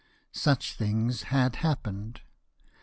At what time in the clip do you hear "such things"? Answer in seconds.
0.33-1.25